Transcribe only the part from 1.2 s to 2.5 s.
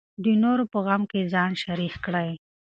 ځان شریک کړئ.